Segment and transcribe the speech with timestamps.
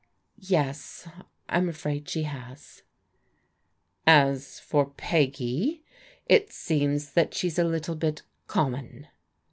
[0.41, 1.07] "Tes,
[1.47, 2.81] I'm afraid she has.""
[4.07, 5.83] As for Peggy,
[6.25, 9.09] it seems that she's a little bit common.